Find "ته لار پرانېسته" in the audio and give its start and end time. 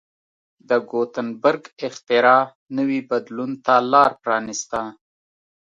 3.65-4.81